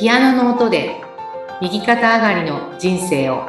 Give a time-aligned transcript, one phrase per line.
[0.00, 0.98] ピアノの音で
[1.60, 3.42] 右肩上がりの人生を。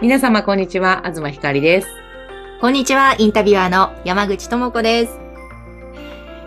[0.00, 1.02] 皆様こんにちは。
[1.04, 1.88] 東ひかりです。
[2.62, 5.20] こんにちは、インタビュアーの山口智子です。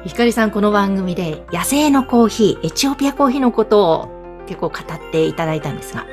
[0.04, 4.19] ひかりさん、この番組で野生のコーヒー、エチオピアコーヒーのことを
[4.50, 6.08] 結構語っていただいたんですが、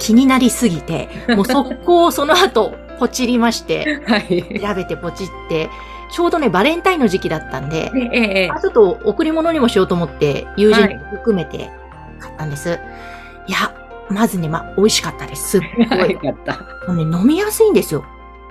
[0.00, 5.70] 気になりすぎて、もう速攻その後、ポチりまして、 はい調べてポチって、
[6.10, 11.70] ちょうどね、バレンタインの時期だったんで、えええあちょっと贈り物にもしようと思って、友人はい含めて
[12.18, 12.80] 買ったんです。
[13.46, 13.72] い、や、
[14.10, 15.50] まずね、まあ、美味しかったです。
[15.50, 16.16] すっごい。
[16.16, 18.04] かったもうね、飲みやすいんですよ。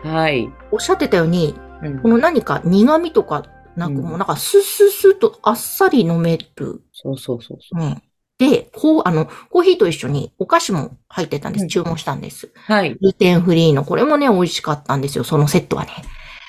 [0.04, 3.44] はい、おっしゃってたように、うんこの何か苦味とか、
[3.76, 6.82] なんかうんもうなんかスッスッスッとあっさり飲める。
[6.94, 8.02] そうそうそうそううん。
[8.38, 11.64] で、こう、あの、コーヒーと一緒にお菓子も入ってたんです。
[11.64, 12.52] うん注文したんです。
[12.56, 15.24] はいグルテンフリーの、これもね、美味しかったんですよ。
[15.24, 15.92] そのセットはね。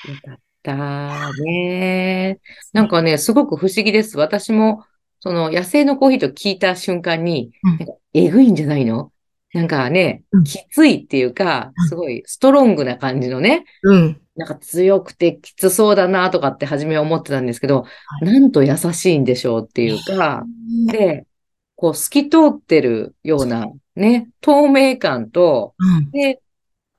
[0.07, 2.39] よかったね。
[2.73, 4.17] なんかね、すごく不思議です。
[4.17, 4.83] 私も、
[5.19, 9.11] その野生のコーヒーと聞いた瞬間に、うんなんかえぐいんじゃないの？
[9.53, 14.21] なんかねうん、きついっていうかうん、すごいストロングな感じのね、うん。
[14.35, 17.85] なんか強くてきつそうだなとかって初めは思ってたんですけど、
[18.21, 20.43] いなんと優しいんでしょうっていうか、
[20.87, 21.25] で、
[21.79, 26.11] こう透き通ってるようなね、透明感と、うん。
[26.11, 26.41] で、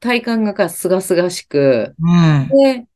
[0.01, 2.49] 体感がすがすがしく、うん。
[2.49, 2.87] で、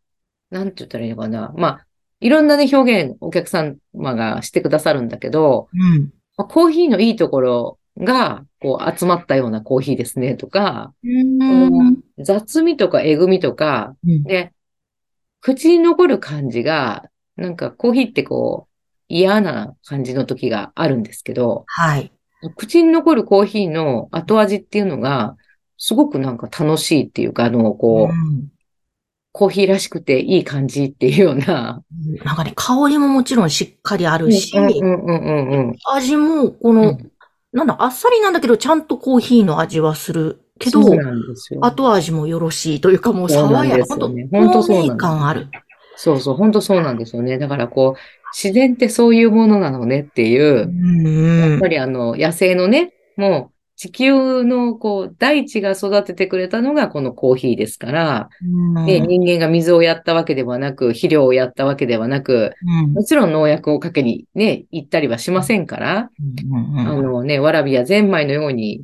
[0.49, 1.53] なんて言ったらいいのかな。
[1.59, 1.87] まあ、
[2.21, 6.11] いろんなね、表現、お客様がしてくださるんだけど、うん。
[6.39, 11.99] まあコーヒーのいいところが、こう、集まったようなコーヒーですね、とか、うん。
[12.19, 14.23] 雑味とかえぐみとか、うん。
[14.23, 14.55] で、
[15.43, 18.74] 口に残る感じが、なんかコーヒーってこう、
[19.09, 22.13] 嫌な感じの時があるんですけど、はい。
[22.57, 25.37] 口に残るコーヒーの後味っていうのが、
[25.77, 28.49] すごくなんか楽しいっていうか、あの、こう、うん
[29.37, 31.83] コーヒーらしくていい感じっていうような、
[32.23, 35.77] なんかね、香りももちろんしっかりあるし、うんうんうんうんうん。
[35.93, 37.11] 味も、この、うん
[37.55, 40.81] なんだ、あっさりなんだけど、ちゃんとコーヒーの味はするけど。
[41.61, 43.77] 後味もよろしいというか、もう爽やか。
[43.77, 45.49] ですよね本当本当そう感ある。
[45.97, 47.39] そうそう、本当そうなんですよね。
[47.39, 48.01] だからこう、
[48.35, 58.29] 自然ってそういうものなのねっていうう、んやっぱりあの、野生のね、もう地球のこう、大地が育ててくれたのがこのコーヒーですから、
[58.77, 58.87] うん。
[58.87, 62.53] で、人間が水をやったわけではなく、肥料をやったわけではなく、
[62.85, 62.93] うん。
[62.93, 66.11] もちろん農薬をかけにね、行ったりはしませんから、
[66.53, 68.83] うんあのね、わらびやゼンマイのように、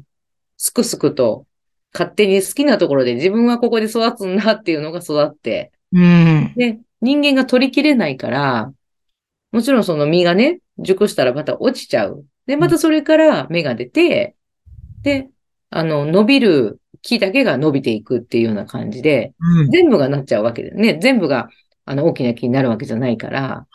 [0.56, 1.46] すくすくと、
[1.92, 6.52] 勝手に好きなところで自分はここで育つんだっていうのが育って、うん。
[6.56, 8.72] で、人間が取りきれないから、
[9.52, 12.24] もちろんその実がね、熟したらまた落ちちゃう。
[12.46, 14.36] で、またそれから芽が出て、
[15.02, 15.28] で、
[15.70, 19.70] あの、伸びる木だけが伸びていくっていうような感じで、うん。
[19.70, 21.48] 全部がなっちゃうわけでね、全部が、
[21.84, 23.66] あの、大きな木になるわけじゃないから、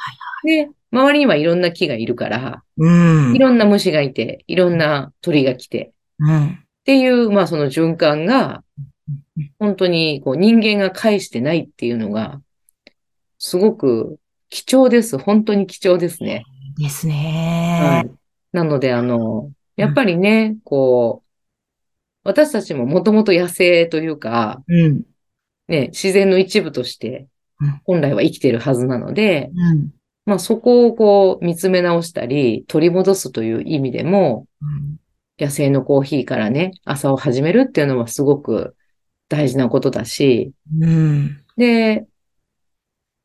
[0.43, 2.89] で、周りにはいろんな木がいるから、う
[3.31, 3.35] ん。
[3.35, 6.47] いろんな虫がいて、いろんな鳥が来て、うん。
[6.47, 6.51] っ
[6.85, 8.63] ていう、まあその循環が、
[9.59, 12.41] 本当にこう人間が返してないっていうのが、
[13.45, 14.17] すごく
[14.49, 15.19] 貴重です。
[15.19, 16.45] 本当に貴重ですね。
[16.79, 18.03] ですはね。
[18.07, 18.09] い。
[18.53, 21.29] なので、あの、やっぱりね、こう、
[22.23, 25.03] 私たちももともと野生というか、うん。
[25.67, 27.27] ね、自然の一部として
[27.61, 29.89] うん、本来は生きてるはずなので、うん
[30.25, 34.97] まあそこをこう見つめ直したり、取り戻すという意味でも、うん
[35.37, 38.75] 野生のコーヒーからね、朝を始めるっていうのはすごく
[39.27, 42.05] 大事なことだし、うんで、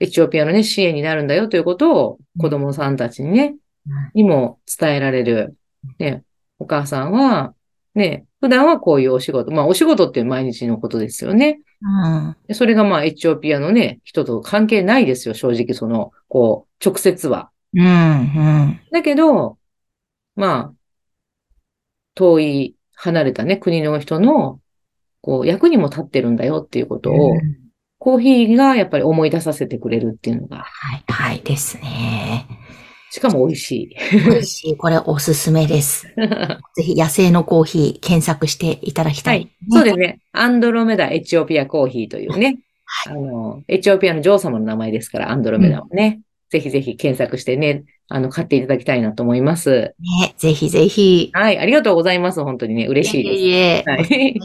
[0.01, 3.55] エチオピアのね、支援になるんだよということを子供さんたちにね、
[4.15, 5.57] にも伝えられる。
[5.99, 6.25] ね、
[6.59, 7.55] お母さんは、
[7.95, 11.61] ね、普段はこういうお仕事、まあお仕事って毎日のことですよね。
[11.83, 17.51] うんでそれがまあエチオピアのね、人と関係ないですよ、正直その、こう、直接は。
[17.75, 19.59] うんうんだけど、
[20.35, 20.75] まあ、
[22.15, 24.61] 遠い、離れたね、国の人の、
[25.23, 27.33] こう、役にも立ってるんだよっていうことを、
[28.01, 32.47] コーヒーがやっぱり思い出させてくれるっていうのが、はい、はいですね。
[33.11, 33.97] しかも美味しい。
[34.25, 34.77] 美味しい。
[34.79, 36.07] これおすすめです。
[36.77, 39.33] ぜひ野生のコーヒー検索していただきた。
[39.33, 39.49] はいい。
[39.71, 40.21] そうですね。
[40.33, 42.59] アンドロメダエチオピアコーヒーというね、
[43.07, 46.21] あの、エチオピアの女王様の名前ですから、アンドロメダをね、
[46.51, 49.95] ぜひぜひ検索してね、あの、買っていただきたいなと思います。
[50.21, 51.31] ね、ぜひぜひ。
[51.33, 51.59] はい。
[51.59, 52.43] ありがとうございます。
[52.43, 53.37] 本当にね、嬉しいです。
[53.37, 54.41] いえいえはい。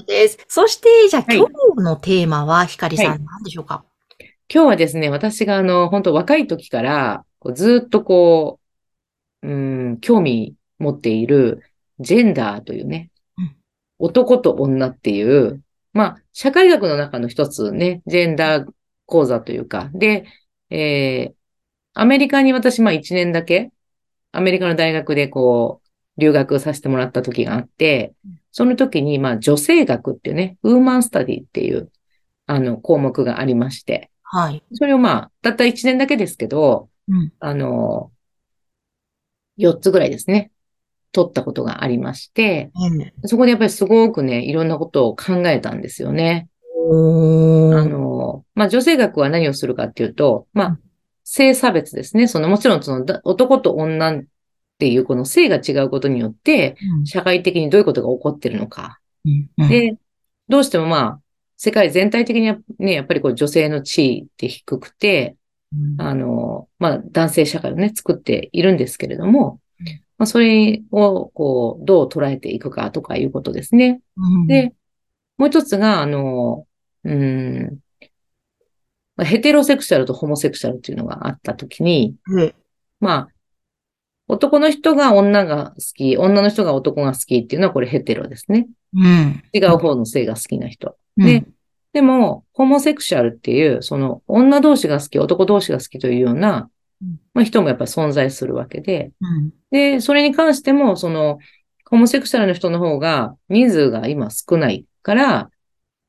[0.47, 3.85] そして、じゃあ、はい今日のテーマは、ひかりさん、はい何でしょうか？
[4.53, 8.59] 今日はですね、私があの、本当若い時から、ずっとこ
[9.41, 11.61] う、うん、興味持っている、
[11.99, 13.55] ジェンダーというねうん、
[13.99, 15.63] 男と女っていう、
[15.93, 18.65] まあ、社会学の中の一つね、ジェンダー
[19.05, 20.25] 講座というか、で、
[20.69, 21.33] えー、
[21.93, 23.71] アメリカに私、まあ1年だけ、
[24.31, 28.13] アメリカの大学でこう、留学させてもらった時があって、
[28.51, 31.89] その時に、まあ女性学っていうね、ウーマンスタディっていう、
[32.47, 34.63] あの、項目がありまして、はい。
[34.73, 37.33] それをまあ、たった1年だけですけど、うん。
[37.39, 38.11] あの、
[39.57, 40.51] 4つぐらいですね、
[41.11, 42.71] 取ったことがありまして、
[43.01, 46.49] ええそこでやっぱりすごくね、いろんなことを考えたんですよね。
[46.67, 50.79] あの、まあ、女性学は何をするかっていうと、まうんあ、
[51.23, 52.27] 性差別ですね。
[52.27, 54.23] その、もちろんその、だ男と女っ
[54.77, 56.75] ていうこの性が違うことによって、
[57.05, 58.99] 社会的にどういうことが起こってるのか。
[59.25, 59.97] うん、うん、で、
[60.49, 61.19] どうしてもまあ、
[61.57, 65.35] 世界全体的にはね、やっぱりこう女性の地位って低くて、
[65.73, 69.85] うん、あの、まあ、男性社会をね、作っているんですけれどもうん、
[70.17, 74.01] まあ、それを、こう、どう捉えていくかとかいうことですね。
[74.17, 74.73] うん、で、
[75.37, 76.65] もう一つが、あの、
[77.03, 77.79] うーん、
[79.15, 82.55] まあヘテロセクシャルとホモセクシャルっていうのがあったときに、ええ。
[82.99, 83.29] まあ、
[84.27, 88.67] 男の人が女が好き、女の人が男が好きっていうのはこれヘテロですね。
[88.95, 89.43] うん。
[89.53, 90.97] 違う方の性が好きな人。
[91.17, 91.45] うんで、
[91.93, 96.69] でも、ホモセクシャルっていう、その女同士が好き、男同士が好きというような
[97.01, 99.51] うん、まあ人もやっぱり存在するわけで、うん。
[99.71, 101.39] で、それに関しても、その、
[101.89, 105.49] ホモセクシャルの人の方が人数が今少ないから、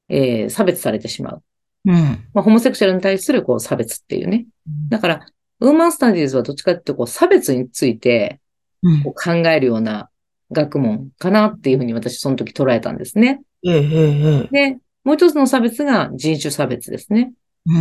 [0.09, 1.43] えー差別されてしまう。
[1.87, 1.95] うん。
[2.33, 4.47] まあ、ホモセクシャルに対するこう差別っていうね。
[4.89, 5.27] だから、
[5.61, 8.41] ウーマンスタディーズはどっちかっていうとこう差別について
[8.83, 10.11] うんこう考えるような
[10.53, 13.43] 学問かなっていうふうに私その時捉えたんですね。
[13.65, 17.33] ええええええで、もう一つの差別が人種差別ですね。
[17.67, 17.77] うん。
[17.77, 17.81] う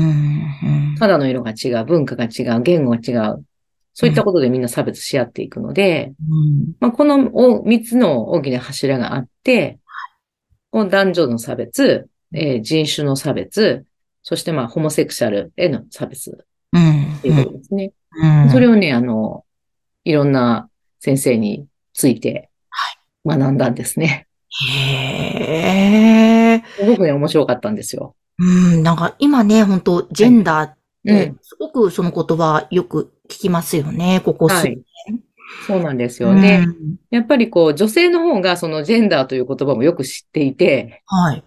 [0.93, 0.95] ん。
[0.99, 3.45] 肌の色が違う、文化が違う、言語が違う。
[3.93, 6.73] そういったことでみんな差別し合っていくので、うん。
[6.79, 9.79] まあ、このお三つの大きな柱があって、
[10.71, 13.85] 男女の差別、えー人種の差別、
[14.23, 16.45] そしてまあホモセクシャルへの差別
[16.75, 17.19] っうん。
[17.21, 17.91] ていうことですね。
[18.21, 18.49] うん。
[18.51, 19.43] それをね、あの、
[20.03, 20.69] いろんな
[20.99, 22.49] 先生について
[23.25, 24.27] 学んだんですね。
[24.69, 26.63] へえ。
[26.77, 28.15] すごくね、面白かったんですよ。
[28.37, 28.83] うん。
[28.83, 30.77] なんか今ね、本当ジェンダーっ
[31.07, 34.83] うん、てすごくその言葉よく聞きますよね、ここ数はい。
[35.67, 36.29] そうなんですよ。
[36.31, 36.65] うんで、
[37.11, 41.43] やっぱりこう、女性の方がそのジェンダーという言葉もよく知っていて、はい。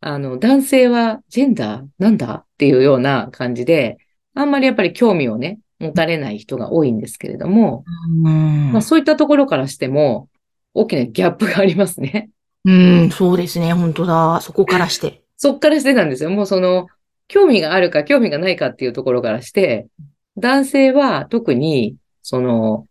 [0.00, 3.98] あの、男性はジェンダーなんだっていうような感じで、
[4.38, 7.84] あんまりやっぱり興味をね、持たれない人が多いんですけれども、
[8.24, 10.28] うんまあそういったところからしても、
[10.74, 12.30] 大きなギャップがありますね。
[12.64, 14.40] うん、そうですね、本当だ。
[14.40, 15.24] そこからして。
[15.36, 16.30] そっからしてたんですよ。
[16.30, 16.86] もうその、
[17.26, 19.88] 興味があるか興味がないかっていうところからして、
[20.36, 22.86] 男性は特に、その、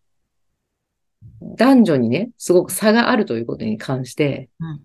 [1.41, 4.79] 男女にね、すごく差があるということに関して、うんま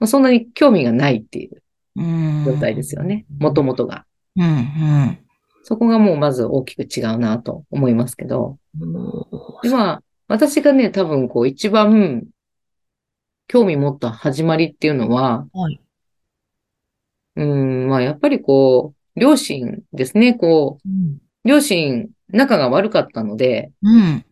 [0.00, 1.62] あ、そんなに興味がないっていう
[1.96, 2.44] うん。
[2.44, 3.26] 状態ですよね。
[3.38, 4.06] もともとが。
[4.36, 5.18] うん、うん。
[5.62, 8.58] そこがもうまず大きく違うなと思いますけど。
[8.80, 12.24] おで、まあ、私がね、多分こう一番
[13.46, 15.80] 興味持った始まりっていうのは、はい。
[17.36, 20.34] うん、まあやっぱりこう、両親ですね。
[20.34, 21.18] こう、うん。
[21.44, 24.24] 両親、仲が悪かったので、うん。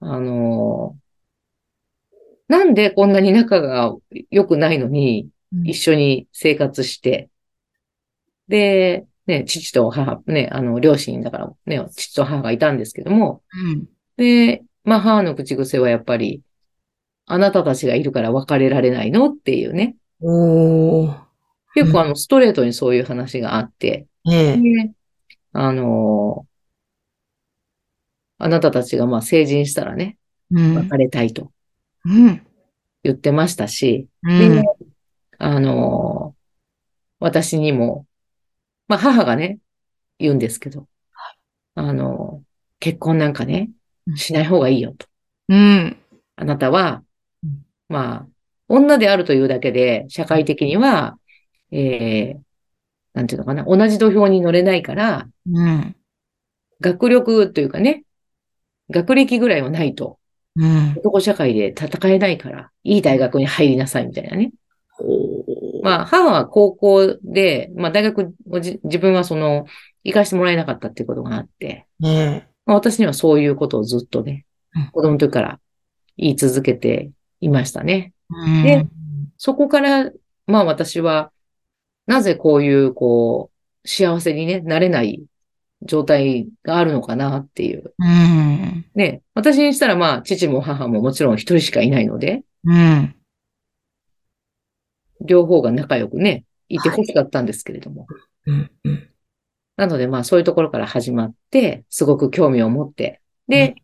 [0.00, 0.96] あの
[2.46, 3.94] なんでこんなに仲が
[4.30, 5.28] 良くないのに、
[5.64, 7.28] 一緒に生活して、
[8.48, 13.84] で、ね、父と母、ね、あの、両親だから、ね、父と母がいたんですけども、うん。
[14.16, 16.40] で、まあ、母の口癖はやっぱり、
[17.26, 19.96] あなたたちがいるから別れられないのっていうね。
[20.22, 21.20] おー。
[21.74, 24.56] 結構あの、ストレートにそういう話があって、ええ。
[24.56, 24.92] で
[25.52, 26.46] あの
[28.38, 30.16] あなたたちがまあ成人したらね、
[30.50, 30.74] うん。
[30.74, 31.50] 別れたいと
[32.04, 32.46] うん。
[33.02, 34.64] 言ってましたし、うんで、
[35.38, 36.34] あの
[37.20, 38.06] 私にも、
[38.88, 39.58] まあ母がね、
[40.18, 40.88] 言うんですけど、
[41.74, 42.42] あの
[42.80, 43.70] 結婚なんかね
[44.06, 45.06] う、んしない方がいいよと。
[45.48, 45.96] うん。
[46.36, 47.02] あなたは
[47.44, 48.28] うん、まあ、
[48.68, 51.18] 女であるというだけで、社会的には、
[51.70, 52.40] えー、
[53.14, 55.96] なんていうのかな、同じ土俵に乗れないから、うん。
[56.80, 58.04] 学力というかね、
[58.90, 60.18] 学歴ぐらいはないと、
[60.56, 60.92] うん。
[60.98, 64.52] 男社会で戦えないから、いい大学に入りなさいみたいなね。
[65.82, 69.66] まあ、母は高校で、まあ、大学をじ自分はその、
[70.04, 75.60] 行かしてもらえなかったっていうことがあって、ねまあ、私にはそういうことをずっとねうん、子供の時から
[76.16, 78.12] 言い続けていましたね。
[78.30, 78.62] うん。
[78.62, 78.86] で
[79.38, 80.10] そこから、
[80.46, 81.30] まあ私は、
[82.06, 83.50] なぜこういう、こ
[83.84, 85.22] う、幸せにね、なれない
[85.82, 87.94] 状態があるのかなっていう。
[87.98, 88.84] うん。
[88.94, 93.14] ね、私にしたらまあ、父も母ももちろん一人しかいないので、うん。
[95.20, 98.06] 両方が仲良くね、いてほしかったんですけれども。
[98.46, 99.08] うんうん
[99.78, 103.76] なので、まあ、そういうところから始まって、すごく興味を持って、で、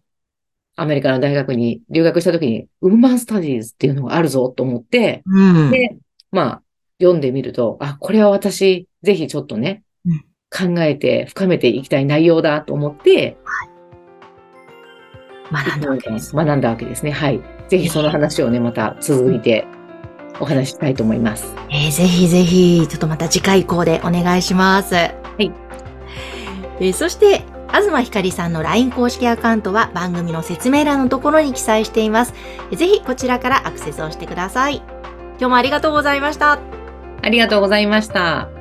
[0.75, 5.71] アメリカの大学に留学した時に、ウーマンスタディーズっていうのがあるぞと思って、うん。
[5.71, 5.97] で、
[6.33, 6.63] まあ、
[7.01, 13.37] 読んでみると、あ、これは私、ぜひちょっとねうん、考えて深めていきたい内容だと思って、
[15.53, 16.35] 学んだわけです。
[16.35, 17.13] 学んだわけですね。
[17.13, 17.41] はい。
[17.69, 19.65] ぜひその話をね、また続いて
[20.41, 21.55] お話ししたいと思います。
[21.71, 24.95] えーぜひぜひ、ちょっとまた次回以降でお願いします。
[24.95, 25.01] は
[25.39, 25.53] い
[26.81, 32.35] えーそして、東ひかりさんの LINE 公式アカウントは番組の説明欄のところに記載しています。
[32.71, 34.83] えーぜひこちらからアクセスをしてください。
[35.39, 36.59] 今日もありがとうございました。
[37.23, 38.54] ありがとうございました。